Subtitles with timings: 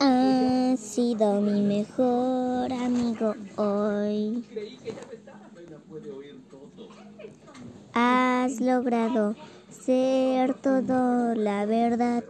[0.00, 4.42] Has sido mi mejor amigo hoy.
[7.92, 9.36] Has logrado
[9.68, 12.24] ser todo la verdad.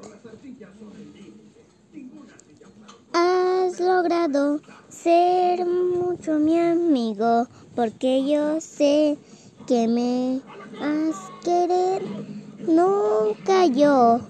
[3.13, 7.47] Has logrado ser mucho mi amigo
[7.77, 9.17] porque yo sé
[9.69, 10.41] que me
[10.81, 12.03] has querer
[12.67, 14.21] nunca yo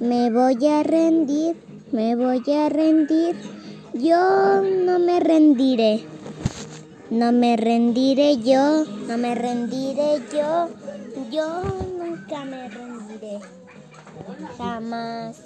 [0.00, 1.56] me voy a rendir,
[1.92, 3.36] me voy a rendir,
[3.94, 6.04] yo no me rendiré.
[7.10, 10.68] No me rendiré yo, no me rendiré yo,
[11.30, 11.62] yo
[11.98, 13.38] nunca me rendiré.
[14.58, 15.40] Jamás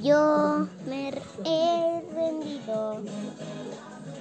[0.00, 1.10] yo me
[1.44, 3.02] he rendido.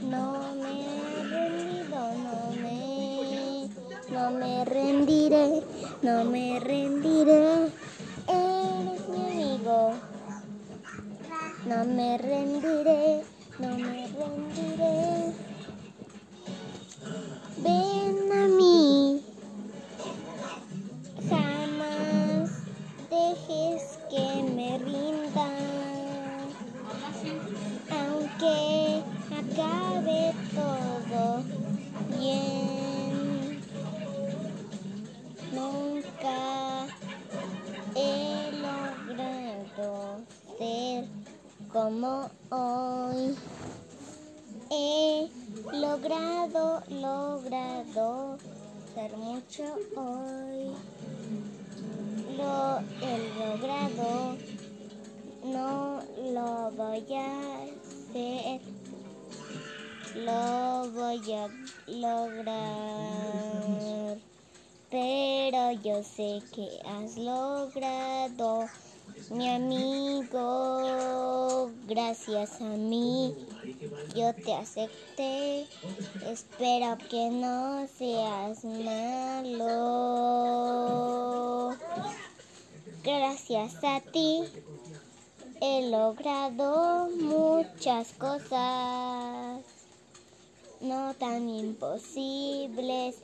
[0.10, 3.70] No me he rendido, no me,
[4.10, 5.62] no me rendiré,
[6.02, 7.67] no me rendiré.
[11.68, 13.24] No me rendiré,
[13.60, 15.34] no me rendiré.
[17.58, 19.22] Ven a mí.
[21.30, 22.52] Jamás
[23.10, 25.50] dejes que me rinda.
[28.00, 29.04] Aunque
[29.36, 31.44] acabe todo
[32.18, 32.77] bien.
[41.78, 43.38] Como hoy.
[44.72, 45.30] He
[45.72, 48.38] logrado, logrado
[48.96, 49.64] ser mucho
[49.96, 50.74] hoy.
[52.36, 54.38] Lo he logrado,
[55.44, 56.02] no
[56.34, 58.62] lo voy a hacer.
[60.16, 61.48] Lo voy a
[61.86, 62.58] lograr.
[64.90, 68.68] Pero yo sé que has logrado,
[69.30, 71.07] mi amigo,
[71.88, 73.34] gracias a mí.
[74.16, 75.66] Yo te acepté,
[76.26, 79.68] espero que no seas malo.
[83.04, 84.44] Gracias a ti
[85.60, 89.64] he logrado muchas cosas,
[90.82, 93.16] no tan imposibles,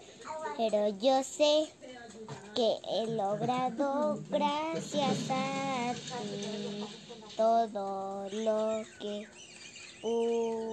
[0.57, 1.67] pero yo sé
[2.55, 5.82] que he logrado gracias a
[7.35, 9.27] todo lo que
[10.01, 10.72] pudo.